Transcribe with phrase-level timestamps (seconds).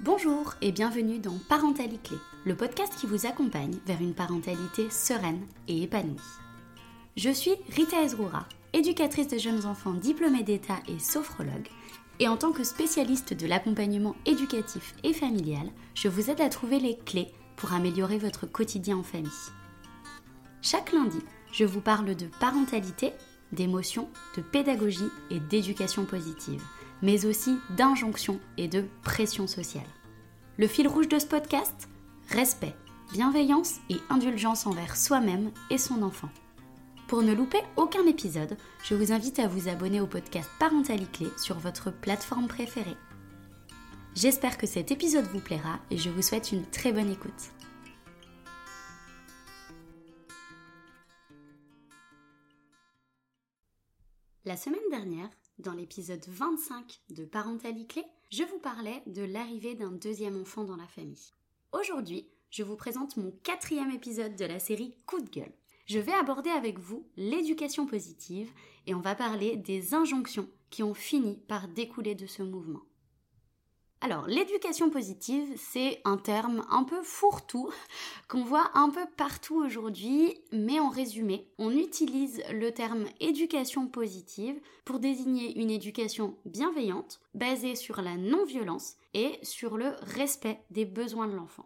[0.00, 5.82] Bonjour et bienvenue dans Parentalité le podcast qui vous accompagne vers une parentalité sereine et
[5.82, 6.16] épanouie.
[7.16, 11.68] Je suis Rita Ezroura, éducatrice de jeunes enfants diplômée d'État et sophrologue,
[12.18, 16.80] et en tant que spécialiste de l'accompagnement éducatif et familial, je vous aide à trouver
[16.80, 19.30] les clés pour améliorer votre quotidien en famille.
[20.60, 21.20] Chaque lundi,
[21.52, 23.12] je vous parle de parentalité,
[23.52, 26.62] d'émotion, de pédagogie et d'éducation positive,
[27.04, 29.86] mais aussi d'injonction et de pression sociale.
[30.56, 31.88] Le fil rouge de ce podcast
[32.30, 32.74] Respect,
[33.12, 36.30] bienveillance et indulgence envers soi-même et son enfant.
[37.06, 41.58] Pour ne louper aucun épisode, je vous invite à vous abonner au podcast Parentalité sur
[41.58, 42.96] votre plateforme préférée.
[44.14, 47.50] J'espère que cet épisode vous plaira et je vous souhaite une très bonne écoute.
[54.46, 60.38] La semaine dernière, dans l'épisode 25 de Parentalité, je vous parlais de l'arrivée d'un deuxième
[60.38, 61.32] enfant dans la famille.
[61.72, 65.54] Aujourd'hui, je vous présente mon quatrième épisode de la série Coup de gueule.
[65.86, 68.50] Je vais aborder avec vous l'éducation positive
[68.86, 72.82] et on va parler des injonctions qui ont fini par découler de ce mouvement.
[74.04, 77.70] Alors, l'éducation positive, c'est un terme un peu fourre-tout
[78.28, 84.60] qu'on voit un peu partout aujourd'hui, mais en résumé, on utilise le terme éducation positive
[84.84, 91.26] pour désigner une éducation bienveillante, basée sur la non-violence et sur le respect des besoins
[91.26, 91.64] de l'enfant.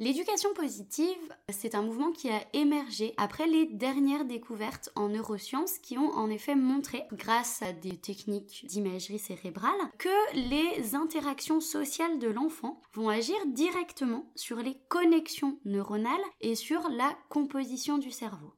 [0.00, 5.98] L'éducation positive, c'est un mouvement qui a émergé après les dernières découvertes en neurosciences qui
[5.98, 12.28] ont en effet montré, grâce à des techniques d'imagerie cérébrale, que les interactions sociales de
[12.28, 18.54] l'enfant vont agir directement sur les connexions neuronales et sur la composition du cerveau.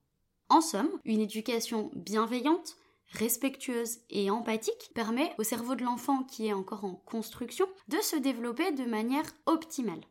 [0.48, 2.76] En somme, une éducation bienveillante,
[3.14, 8.14] respectueuse et empathique permet au cerveau de l'enfant qui est encore en construction de se
[8.14, 10.02] développer de manière optimale.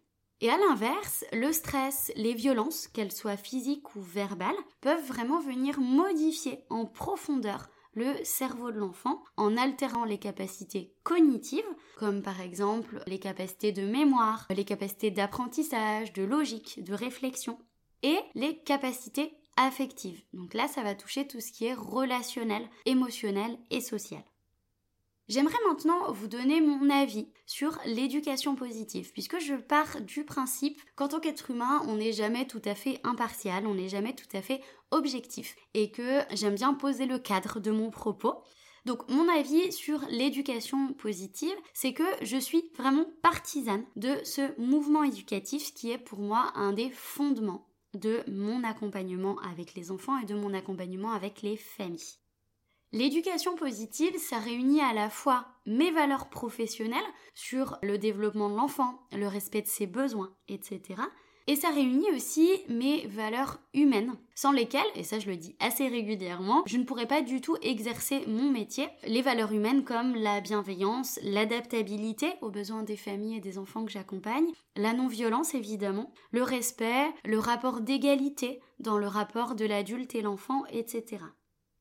[0.44, 5.80] Et à l'inverse, le stress, les violences, qu'elles soient physiques ou verbales, peuvent vraiment venir
[5.80, 11.64] modifier en profondeur le cerveau de l'enfant en altérant les capacités cognitives,
[11.98, 17.60] comme par exemple les capacités de mémoire, les capacités d'apprentissage, de logique, de réflexion,
[18.02, 20.24] et les capacités affectives.
[20.34, 24.24] Donc là, ça va toucher tout ce qui est relationnel, émotionnel et social.
[25.28, 31.08] J'aimerais maintenant vous donner mon avis sur l'éducation positive, puisque je pars du principe qu'en
[31.08, 34.42] tant qu'être humain, on n'est jamais tout à fait impartial, on n'est jamais tout à
[34.42, 34.62] fait
[34.92, 38.44] objectif, et que j'aime bien poser le cadre de mon propos.
[38.86, 45.04] Donc mon avis sur l'éducation positive, c'est que je suis vraiment partisane de ce mouvement
[45.04, 50.26] éducatif qui est pour moi un des fondements de mon accompagnement avec les enfants et
[50.26, 52.18] de mon accompagnement avec les familles.
[52.94, 57.00] L'éducation positive, ça réunit à la fois mes valeurs professionnelles
[57.34, 61.02] sur le développement de l'enfant, le respect de ses besoins, etc.
[61.48, 65.88] Et ça réunit aussi mes valeurs humaines, sans lesquelles, et ça je le dis assez
[65.88, 68.90] régulièrement, je ne pourrais pas du tout exercer mon métier.
[69.08, 73.92] Les valeurs humaines comme la bienveillance, l'adaptabilité aux besoins des familles et des enfants que
[73.92, 80.22] j'accompagne, la non-violence évidemment, le respect, le rapport d'égalité dans le rapport de l'adulte et
[80.22, 81.24] l'enfant, etc.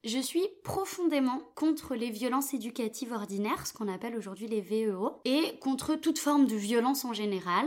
[0.03, 5.59] Je suis profondément contre les violences éducatives ordinaires, ce qu'on appelle aujourd'hui les VEO, et
[5.61, 7.66] contre toute forme de violence en général.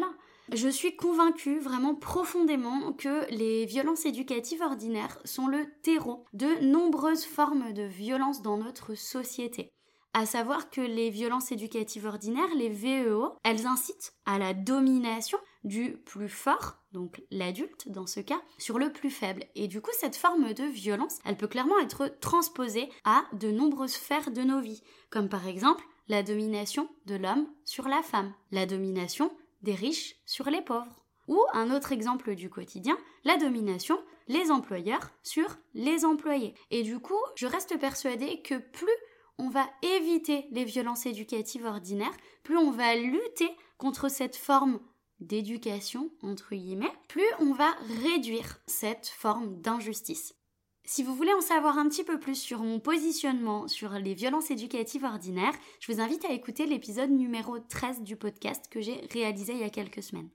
[0.51, 7.25] Je suis convaincue vraiment profondément que les violences éducatives ordinaires sont le terreau de nombreuses
[7.25, 9.71] formes de violence dans notre société
[10.13, 15.97] à savoir que les violences éducatives ordinaires, les VEO, elles incitent à la domination du
[16.05, 19.45] plus fort, donc l'adulte dans ce cas, sur le plus faible.
[19.55, 23.93] Et du coup, cette forme de violence, elle peut clairement être transposée à de nombreuses
[23.93, 28.65] sphères de nos vies, comme par exemple la domination de l'homme sur la femme, la
[28.65, 29.31] domination
[29.61, 31.01] des riches sur les pauvres.
[31.29, 33.97] Ou un autre exemple du quotidien, la domination
[34.27, 36.53] les employeurs sur les employés.
[36.71, 38.87] Et du coup, je reste persuadée que plus
[39.37, 44.79] on va éviter les violences éducatives ordinaires, plus on va lutter contre cette forme
[45.23, 47.71] d'éducation, entre guillemets, plus on va
[48.03, 50.35] réduire cette forme d'injustice.
[50.85, 54.51] Si vous voulez en savoir un petit peu plus sur mon positionnement sur les violences
[54.51, 59.53] éducatives ordinaires, je vous invite à écouter l'épisode numéro 13 du podcast que j'ai réalisé
[59.53, 60.29] il y a quelques semaines.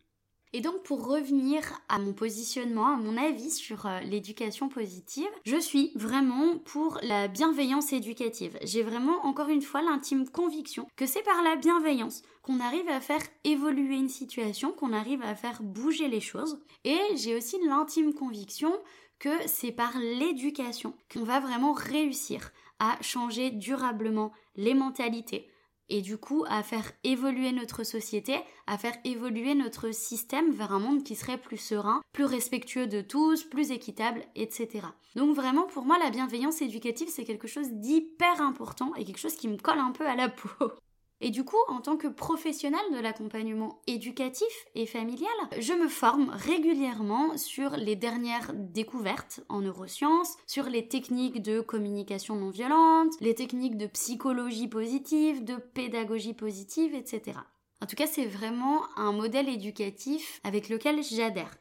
[0.55, 5.57] Et donc pour revenir à mon positionnement, à mon avis sur euh, l'éducation positive, je
[5.57, 8.59] suis vraiment pour la bienveillance éducative.
[8.63, 13.01] J'ai vraiment encore une fois l'intime conviction que c'est par la bienveillance qu'on arrive à
[13.01, 16.59] faire évoluer une situation, qu'on arrive à faire bouger les choses.
[16.85, 18.73] Et j'ai aussi l'intime conviction
[19.19, 25.49] que c'est par l'éducation qu'on va vraiment réussir à changer durablement les mentalités,
[25.89, 30.79] et du coup à faire évoluer notre société, à faire évoluer notre système vers un
[30.79, 34.87] monde qui serait plus serein, plus respectueux de tous, plus équitable, etc.
[35.17, 39.37] Donc vraiment pour moi la bienveillance éducative c'est quelque chose d'hyper important et quelque chose
[39.37, 40.49] qui me colle un peu à la peau.
[41.21, 45.29] Et du coup, en tant que professionnelle de l'accompagnement éducatif et familial,
[45.59, 52.37] je me forme régulièrement sur les dernières découvertes en neurosciences, sur les techniques de communication
[52.37, 57.39] non violente, les techniques de psychologie positive, de pédagogie positive, etc.
[57.83, 61.57] En tout cas, c'est vraiment un modèle éducatif avec lequel j'adhère.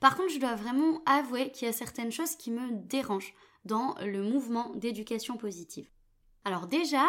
[0.00, 3.94] Par contre, je dois vraiment avouer qu'il y a certaines choses qui me dérangent dans
[4.02, 5.88] le mouvement d'éducation positive.
[6.44, 7.04] Alors déjà,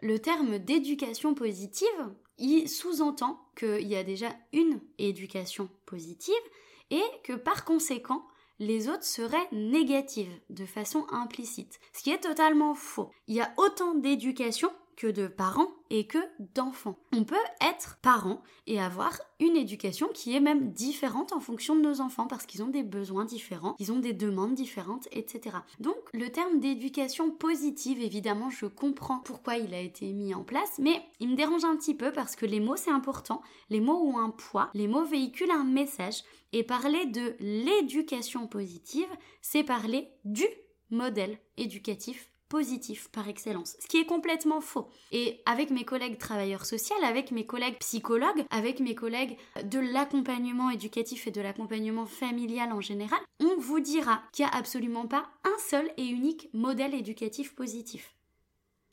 [0.00, 6.34] le terme d'éducation positive, il sous-entend qu'il y a déjà une éducation positive
[6.90, 8.26] et que par conséquent,
[8.58, 11.80] les autres seraient négatives de façon implicite.
[11.92, 13.10] Ce qui est totalement faux.
[13.26, 16.18] Il y a autant d'éducation que de parents et que
[16.54, 16.98] d'enfants.
[17.12, 21.82] On peut être parent et avoir une éducation qui est même différente en fonction de
[21.82, 25.56] nos enfants parce qu'ils ont des besoins différents, ils ont des demandes différentes, etc.
[25.80, 30.78] Donc le terme d'éducation positive, évidemment, je comprends pourquoi il a été mis en place,
[30.78, 34.02] mais il me dérange un petit peu parce que les mots c'est important, les mots
[34.02, 36.22] ont un poids, les mots véhiculent un message
[36.52, 39.08] et parler de l'éducation positive,
[39.42, 40.46] c'est parler du
[40.90, 44.88] modèle éducatif positif par excellence, ce qui est complètement faux.
[45.12, 50.70] Et avec mes collègues travailleurs sociaux, avec mes collègues psychologues, avec mes collègues de l'accompagnement
[50.70, 55.26] éducatif et de l'accompagnement familial en général, on vous dira qu'il n'y a absolument pas
[55.44, 58.14] un seul et unique modèle éducatif positif.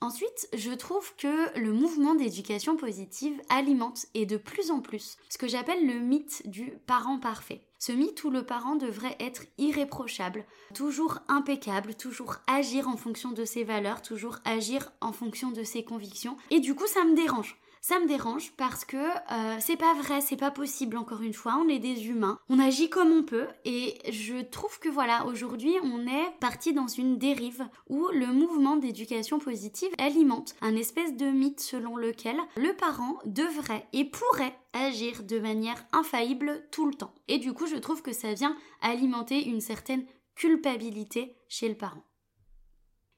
[0.04, 5.38] Ensuite, je trouve que le mouvement d'éducation positive alimente et de plus en plus ce
[5.38, 7.62] que j'appelle le mythe du parent parfait.
[7.84, 10.46] Ce mythe où le parent devrait être irréprochable,
[10.76, 15.84] toujours impeccable, toujours agir en fonction de ses valeurs, toujours agir en fonction de ses
[15.84, 16.38] convictions.
[16.52, 20.22] Et du coup, ça me dérange ça me dérange parce que euh, c'est pas vrai,
[20.22, 23.48] c'est pas possible encore une fois, on est des humains, on agit comme on peut
[23.66, 28.78] et je trouve que voilà, aujourd'hui on est parti dans une dérive où le mouvement
[28.78, 35.24] d'éducation positive alimente un espèce de mythe selon lequel le parent devrait et pourrait agir
[35.24, 37.14] de manière infaillible tout le temps.
[37.28, 40.06] Et du coup, je trouve que ça vient alimenter une certaine
[40.36, 42.04] culpabilité chez le parent.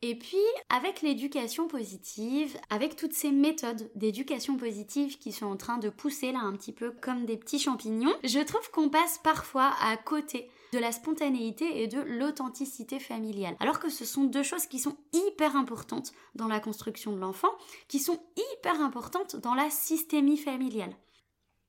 [0.06, 0.36] Et puis,
[0.68, 6.34] avec l'éducation positive, avec toutes ces méthodes d'éducation positive qui sont en train de pousser
[6.34, 10.50] là un petit peu comme des petits champignons, je trouve qu'on passe parfois à côté
[10.74, 13.56] de la spontanéité et de l'authenticité familiale.
[13.62, 17.52] Alors que ce sont deux choses qui sont hyper importantes dans la construction de l'enfant,
[17.88, 20.98] qui sont hyper importantes dans la systémie familiale.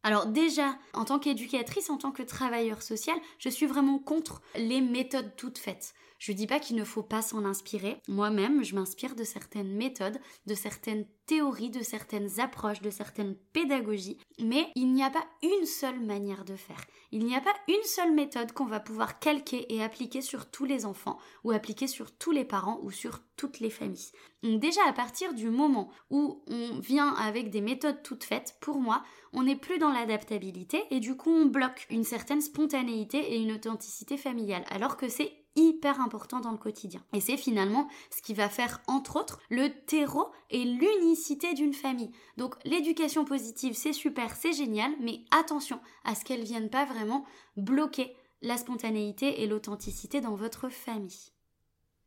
[0.02, 4.80] Alors déjà, en tant qu'éducatrice, en tant que travailleur social, je suis vraiment contre les
[4.80, 5.94] méthodes toutes faites.
[6.26, 8.00] Je dis pas qu'il ne faut pas s'en inspirer.
[8.08, 14.16] Moi-même, je m'inspire de certaines méthodes, de certaines théories, de certaines approches, de certaines pédagogies,
[14.40, 16.80] mais il n'y a pas une seule manière de faire.
[17.12, 20.64] Il n'y a pas une seule méthode qu'on va pouvoir calquer et appliquer sur tous
[20.64, 24.12] les enfants, ou appliquer sur tous les parents, ou sur toutes les familles.
[24.42, 28.78] Donc déjà, à partir du moment où on vient avec des méthodes toutes faites, pour
[28.78, 29.04] moi,
[29.34, 33.52] on n'est plus dans l'adaptabilité, et du coup, on bloque une certaine spontanéité et une
[33.52, 37.02] authenticité familiale, alors que c'est hyper important dans le quotidien.
[37.12, 42.10] Et c'est finalement ce qui va faire, entre autres, le terreau et l'unicité d'une famille.
[42.36, 47.24] Donc l'éducation positive, c'est super, c'est génial, mais attention à ce qu'elle vienne pas vraiment
[47.56, 51.32] bloquer la spontanéité et l'authenticité dans votre famille.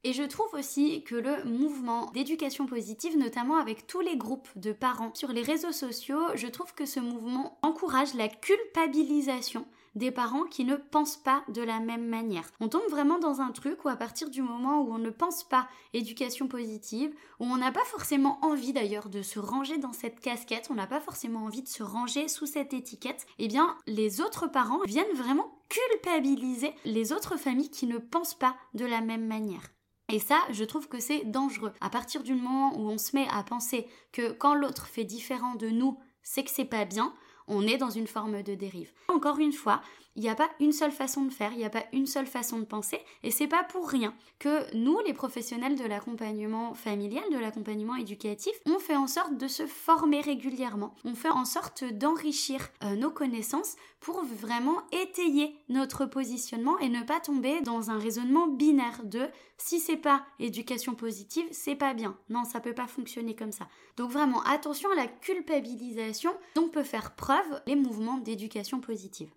[0.04, 4.72] Et je trouve aussi que le mouvement d'éducation positive, notamment avec tous les groupes de
[4.72, 9.66] parents sur les réseaux sociaux, je trouve que ce mouvement encourage la culpabilisation
[9.98, 12.50] des parents qui ne pensent pas de la même manière.
[12.60, 15.44] On tombe vraiment dans un truc où à partir du moment où on ne pense
[15.44, 20.20] pas éducation positive, où on n'a pas forcément envie d'ailleurs de se ranger dans cette
[20.20, 24.22] casquette, on n'a pas forcément envie de se ranger sous cette étiquette, eh bien les
[24.22, 29.26] autres parents viennent vraiment culpabiliser les autres familles qui ne pensent pas de la même
[29.26, 29.64] manière.
[30.10, 31.74] Et ça, je trouve que c'est dangereux.
[31.82, 35.56] À partir du moment où on se met à penser que quand l'autre fait différent
[35.56, 37.14] de nous, c'est que c'est pas bien,
[37.48, 38.92] on est dans une forme de dérive.
[39.08, 39.82] Encore une fois,
[40.18, 42.26] il n'y a pas une seule façon de faire, il n'y a pas une seule
[42.26, 47.24] façon de penser, et c'est pas pour rien que nous, les professionnels de l'accompagnement familial,
[47.32, 51.84] de l'accompagnement éducatif, on fait en sorte de se former régulièrement, on fait en sorte
[51.84, 58.00] d'enrichir euh, nos connaissances pour vraiment étayer notre positionnement et ne pas tomber dans un
[58.00, 59.28] raisonnement binaire de
[59.58, 62.16] si c'est pas éducation positive, c'est pas bien.
[62.30, 63.68] Non, ça peut pas fonctionner comme ça.
[63.98, 69.30] Donc vraiment attention à la culpabilisation dont peut faire preuve les mouvements d'éducation positive.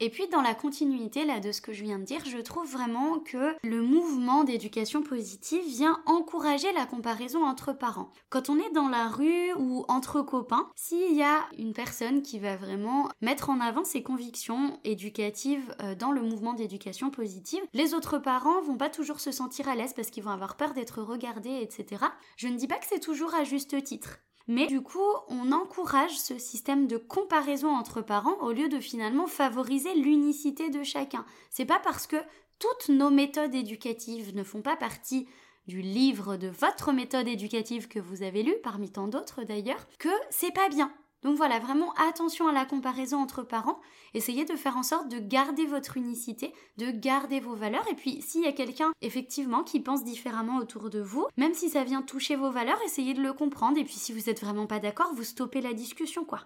[0.00, 3.20] Et puis dans la continuité de ce que je viens de dire, je trouve vraiment
[3.20, 8.10] que le mouvement d'éducation positive vient encourager la comparaison entre parents.
[8.28, 12.40] Quand on est dans la rue ou entre copains, s'il y a une personne qui
[12.40, 17.94] va vraiment mettre en avant ses convictions éducatives euh, dans le mouvement d'éducation positive, les
[17.94, 21.02] autres parents vont pas toujours se sentir à l'aise parce qu'ils vont avoir peur d'être
[21.02, 22.04] regardés, etc.
[22.36, 24.18] Je ne dis pas que c'est toujours à juste titre.
[24.46, 29.26] Mais du coup, on encourage ce système de comparaison entre parents au lieu de finalement
[29.26, 31.24] favoriser l'unicité de chacun.
[31.50, 32.16] C'est pas parce que
[32.58, 35.26] toutes nos méthodes éducatives ne font pas partie
[35.66, 40.10] du livre de votre méthode éducative que vous avez lu, parmi tant d'autres d'ailleurs, que
[40.30, 40.92] c'est pas bien.
[41.24, 43.80] Donc voilà, vraiment attention à la comparaison entre parents.
[44.12, 47.88] Essayez de faire en sorte de garder votre unicité, de garder vos valeurs.
[47.90, 51.70] Et puis, s'il y a quelqu'un, effectivement, qui pense différemment autour de vous, même si
[51.70, 53.78] ça vient toucher vos valeurs, essayez de le comprendre.
[53.78, 56.40] Et puis, si vous n'êtes vraiment pas d'accord, vous stoppez la discussion, quoi.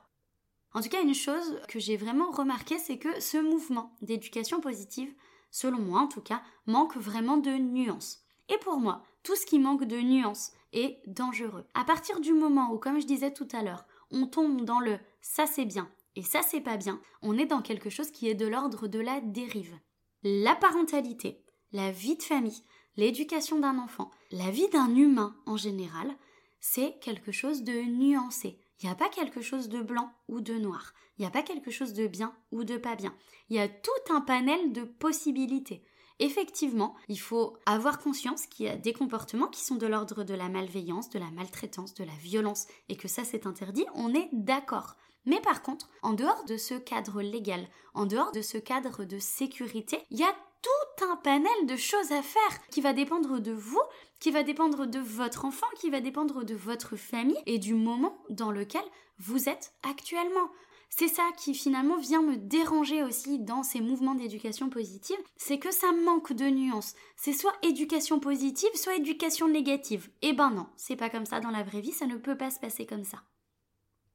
[0.75, 5.13] En tout cas, une chose que j'ai vraiment remarqué, c'est que ce mouvement d'éducation positive,
[5.51, 8.21] selon moi en tout cas, manque vraiment de nuances.
[8.49, 11.65] Et pour moi, tout ce qui manque de nuances est dangereux.
[11.75, 14.99] À partir du moment où, comme je disais tout à l'heure, on tombe dans le
[15.21, 18.35] ça c'est bien et ça c'est pas bien, on est dans quelque chose qui est
[18.35, 19.79] de l'ordre de la dérive.
[20.25, 22.65] La parentalité, la vie de famille,
[22.97, 26.13] l'éducation d'un enfant, la vie d'un humain en général,
[26.61, 28.59] c'est quelque chose de nuancé.
[28.81, 30.93] Il n'y a pas quelque chose de blanc ou de noir.
[31.17, 33.15] Il n'y a pas quelque chose de bien ou de pas bien.
[33.49, 35.85] Il y a tout un panel de possibilités.
[36.21, 40.35] Effectivement, il faut avoir conscience qu'il y a des comportements qui sont de l'ordre de
[40.35, 44.29] la malveillance, de la maltraitance, de la violence, et que ça c'est interdit, on est
[44.33, 44.97] d'accord.
[45.27, 49.19] Mais par contre, en dehors de ce cadre légal, en dehors de ce cadre de
[49.19, 53.53] sécurité, il y a tout un panel de choses à faire qui va dépendre de
[53.53, 53.81] vous,
[54.21, 58.19] qui va dépendre de votre enfant, qui va dépendre de votre famille et du moment
[58.31, 58.83] dans lequel
[59.19, 60.51] vous êtes actuellement.
[60.91, 65.73] C'est ça qui finalement vient me déranger aussi dans ces mouvements d'éducation positive, c'est que
[65.73, 66.95] ça manque de nuances.
[67.17, 70.09] C'est soit éducation positive, soit éducation négative.
[70.23, 72.51] Eh ben non, c'est pas comme ça dans la vraie vie, ça ne peut pas
[72.51, 73.23] se passer comme ça.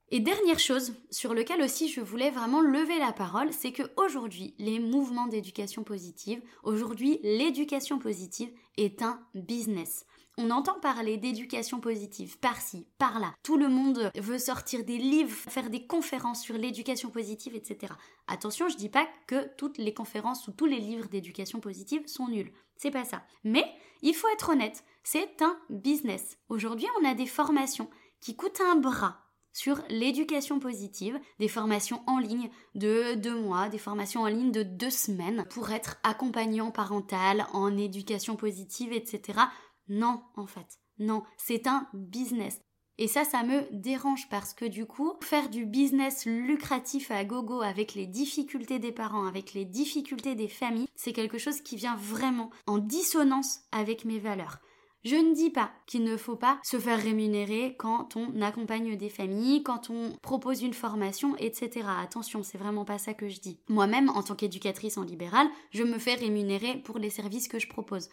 [0.10, 4.54] Et dernière chose sur lequel aussi je voulais vraiment lever la parole, c'est que aujourd'hui,
[4.60, 10.06] les mouvements d'éducation positive, aujourd'hui, l'éducation positive est un business.
[10.40, 13.36] On entend parler d'éducation positive par-ci, par-là.
[13.44, 17.94] Tout le monde veut sortir des livres, faire des conférences sur l'éducation positive, etc.
[18.28, 22.30] Attention, je dis pas que toutes les conférences ou tous les livres d'éducation positive sont
[22.30, 22.52] nuls.
[22.78, 23.22] C'est pas ça.
[23.44, 23.64] Mais
[24.02, 26.40] il faut être honnête, c'est un business.
[26.50, 29.24] Aujourd'hui, on a des formations qui coûtent un bras
[29.54, 34.64] sur l'éducation positive, des formations en ligne de deux mois, des formations en ligne de
[34.64, 39.40] deux semaines pour être accompagnant parental en éducation positive, etc.
[39.88, 40.80] Non, en fait.
[41.00, 42.60] Non, c'est un business.
[43.00, 47.62] Et ça, ça me dérange parce que du coup, faire du business lucratif à gogo
[47.62, 51.96] avec les difficultés des parents, avec les difficultés des familles, c'est quelque chose qui vient
[51.96, 54.60] vraiment en dissonance avec mes valeurs.
[55.04, 59.10] Je ne dis pas qu'il ne faut pas se faire rémunérer quand on accompagne des
[59.10, 61.86] familles, quand on propose une formation, etc.
[62.02, 63.60] Attention, c'est vraiment pas ça que je dis.
[63.68, 67.68] Moi-même, en tant qu'éducatrice en libéral, je me fais rémunérer pour les services que je
[67.68, 68.08] propose.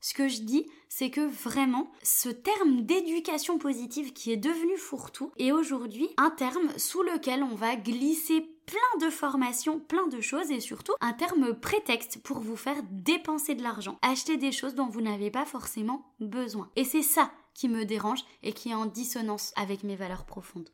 [0.00, 5.32] Ce que je dis, c'est que vraiment, ce terme d'éducation positive qui est devenu fourre-tout
[5.38, 10.50] est aujourd'hui un terme sous lequel on va glisser plein de formations, plein de choses
[10.50, 14.88] et surtout un terme prétexte pour vous faire dépenser de l'argent, acheter des choses dont
[14.88, 16.70] vous n'avez pas forcément besoin.
[16.76, 20.70] Et c'est ça qui me dérange et qui est en dissonance avec mes valeurs profondes.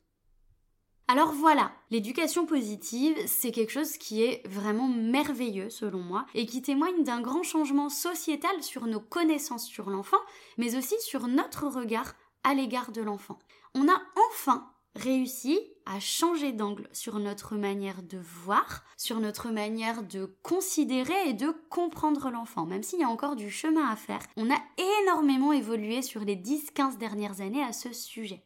[1.13, 6.63] Alors voilà, l'éducation positive, c'est quelque chose qui est vraiment merveilleux selon moi et qui
[6.63, 10.21] témoigne d'un grand changement sociétal sur nos connaissances sur l'enfant,
[10.57, 12.15] mais aussi sur notre regard
[12.45, 13.41] à l'égard de l'enfant.
[13.75, 14.01] On a
[14.31, 21.29] enfin réussi à changer d'angle sur notre manière de voir, sur notre manière de considérer
[21.29, 22.67] et de comprendre l'enfant.
[22.67, 24.59] Même s'il y a encore du chemin à faire, on a
[25.03, 28.45] énormément évolué sur les 10-15 dernières années à ce sujet.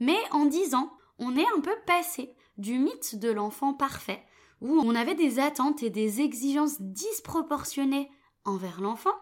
[0.00, 4.24] Mais en 10 ans, on est un peu passé du mythe de l'enfant parfait,
[4.60, 8.10] où on avait des attentes et des exigences disproportionnées
[8.44, 9.14] envers l'enfant,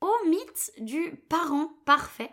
[0.00, 2.30] au mythe du parent parfait,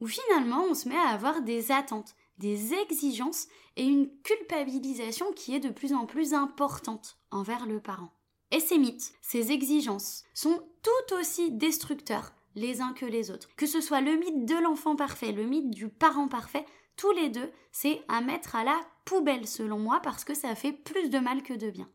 [0.00, 5.54] où finalement on se met à avoir des attentes, des exigences et une culpabilisation qui
[5.54, 8.12] est de plus en plus importante envers le parent.
[8.50, 13.48] Et ces mythes, ces exigences sont tout aussi destructeurs les uns que les autres.
[13.56, 16.64] Que ce soit le mythe de l'enfant parfait, le mythe du parent parfait,
[16.96, 20.72] tous les deux, c'est à mettre à la poubelle selon moi parce que ça fait
[20.72, 21.88] plus de mal que de bien.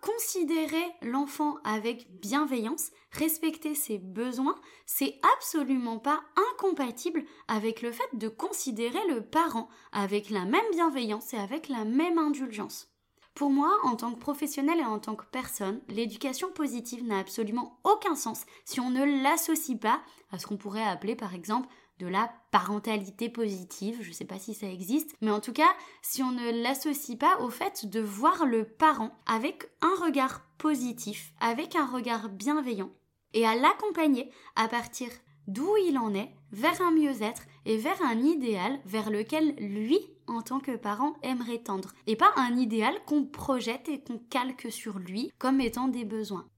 [0.00, 4.54] Considérer l'enfant avec bienveillance, respecter ses besoins,
[4.86, 11.34] c'est absolument pas incompatible avec le fait de considérer le parent avec la même bienveillance
[11.34, 12.88] et avec la même indulgence.
[13.34, 17.80] Pour moi, en tant que professionnel et en tant que personne, l'éducation positive n'a absolument
[17.84, 20.00] aucun sens si on ne l'associe pas
[20.32, 21.68] à ce qu'on pourrait appeler par exemple
[21.98, 25.70] de la parentalité positive, je ne sais pas si ça existe, mais en tout cas,
[26.02, 31.32] si on ne l'associe pas au fait de voir le parent avec un regard positif,
[31.40, 32.90] avec un regard bienveillant,
[33.34, 35.08] et à l'accompagner à partir
[35.46, 40.42] d'où il en est vers un mieux-être et vers un idéal vers lequel lui, en
[40.42, 44.98] tant que parent, aimerait tendre, et pas un idéal qu'on projette et qu'on calque sur
[44.98, 46.48] lui comme étant des besoins.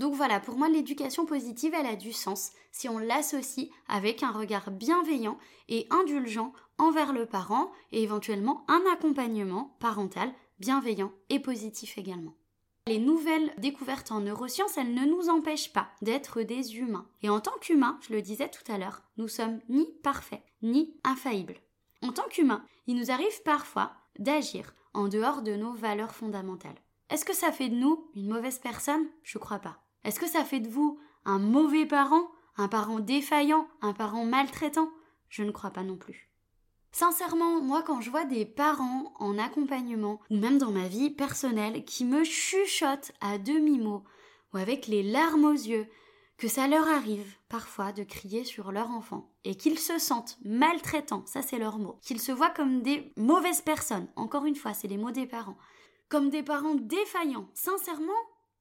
[0.00, 4.30] Donc voilà, pour moi, l'éducation positive, elle a du sens si on l'associe avec un
[4.30, 5.36] regard bienveillant
[5.68, 12.32] et indulgent envers le parent et éventuellement un accompagnement parental bienveillant et positif également.
[12.86, 17.06] Les nouvelles découvertes en neurosciences, elles ne nous empêchent pas d'être des humains.
[17.22, 20.98] Et en tant qu'humains, je le disais tout à l'heure, nous sommes ni parfaits, ni
[21.04, 21.60] infaillibles.
[22.02, 26.80] En tant qu'humains, il nous arrive parfois d'agir en dehors de nos valeurs fondamentales.
[27.10, 29.06] Est-ce que ça fait de nous une mauvaise personne?
[29.22, 29.78] Je crois pas.
[30.04, 34.90] Est-ce que ça fait de vous un mauvais parent, un parent défaillant, un parent maltraitant?
[35.28, 36.30] Je ne crois pas non plus.
[36.92, 41.84] Sincèrement, moi quand je vois des parents en accompagnement, ou même dans ma vie personnelle,
[41.84, 44.02] qui me chuchotent à demi-mot,
[44.52, 45.86] ou avec les larmes aux yeux,
[46.36, 51.24] que ça leur arrive parfois de crier sur leur enfant, et qu'ils se sentent maltraitants,
[51.26, 54.88] ça c'est leur mot, qu'ils se voient comme des mauvaises personnes, encore une fois, c'est
[54.88, 55.58] les mots des parents,
[56.08, 58.12] comme des parents défaillants, sincèrement,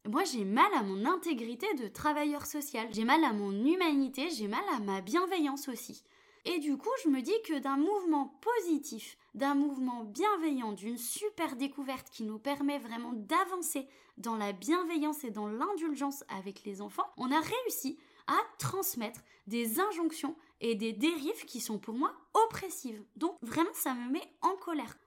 [0.08, 4.48] moi, j'ai mal à mon intégrité de travailleur social, j'ai mal à mon humanité, j'ai
[4.48, 6.03] mal à ma bienveillance aussi.
[6.46, 11.56] Et du coup, je me dis que d'un mouvement positif, d'un mouvement bienveillant, d'une super
[11.58, 13.88] découverte qui nous permet vraiment d'avancer
[14.18, 19.79] dans la bienveillance et dans l'indulgence avec les enfants, on a réussi à transmettre des
[19.79, 23.03] injonctions et des dérives qui sont pour moi oppressives.
[23.15, 24.98] Donc vraiment, ça me met en colère.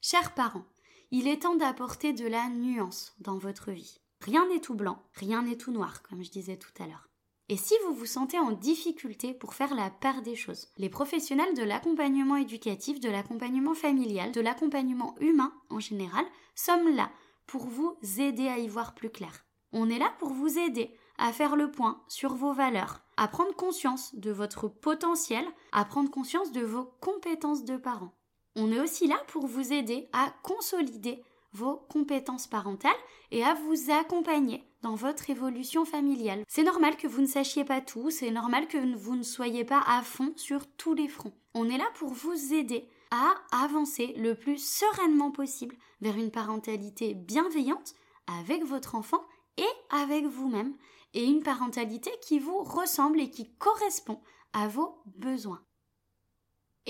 [0.00, 0.64] Chers parents,
[1.10, 4.00] il est temps d'apporter de la nuance dans votre vie.
[4.20, 7.08] Rien n'est tout blanc, rien n'est tout noir, comme je disais tout à l'heure.
[7.48, 11.54] Et si vous vous sentez en difficulté pour faire la part des choses, les professionnels
[11.54, 17.10] de l'accompagnement éducatif, de l'accompagnement familial, de l'accompagnement humain en général, sommes là
[17.46, 19.46] pour vous aider à y voir plus clair.
[19.72, 23.54] On est là pour vous aider à faire le point sur vos valeurs, à prendre
[23.54, 28.12] conscience de votre potentiel, à prendre conscience de vos compétences de parents.
[28.60, 32.90] On est aussi là pour vous aider à consolider vos compétences parentales
[33.30, 36.42] et à vous accompagner dans votre évolution familiale.
[36.48, 39.80] C'est normal que vous ne sachiez pas tout, c'est normal que vous ne soyez pas
[39.86, 41.32] à fond sur tous les fronts.
[41.54, 47.14] On est là pour vous aider à avancer le plus sereinement possible vers une parentalité
[47.14, 47.94] bienveillante
[48.26, 49.22] avec votre enfant
[49.56, 50.74] et avec vous-même,
[51.14, 54.20] et une parentalité qui vous ressemble et qui correspond
[54.52, 55.62] à vos besoins.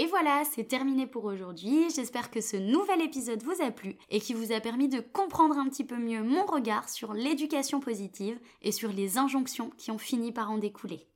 [0.00, 1.90] Et voilà, c'est terminé pour aujourd'hui.
[1.90, 5.58] J'espère que ce nouvel épisode vous a plu et qui vous a permis de comprendre
[5.58, 9.98] un petit peu mieux mon regard sur l'éducation positive et sur les injonctions qui ont
[9.98, 11.08] fini par en découler.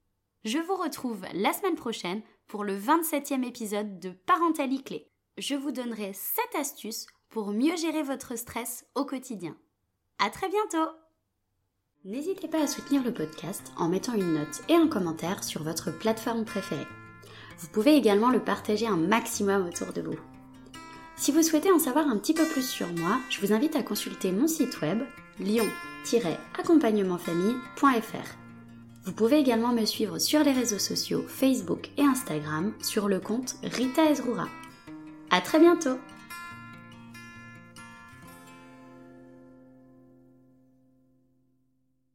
[0.44, 5.08] Je vous retrouve la semaine prochaine pour le 27e épisode de Parentali Clé.
[5.38, 9.56] Je vous donnerai 7 astuces pour mieux gérer votre stress au quotidien.
[10.18, 10.90] À très bientôt!
[12.04, 15.96] N'hésitez pas à soutenir le podcast en mettant une note et un commentaire sur votre
[15.96, 16.88] plateforme préférée.
[17.62, 20.18] Vous pouvez également le partager un maximum autour de vous.
[21.16, 23.84] Si vous souhaitez en savoir un petit peu plus sur moi, je vous invite à
[23.84, 24.98] consulter mon site web
[25.38, 28.36] lion-accompagnementfamille.fr.
[29.04, 33.54] Vous pouvez également me suivre sur les réseaux sociaux Facebook et Instagram sur le compte
[33.62, 34.48] Rita Ezrura.
[35.30, 35.98] À très bientôt!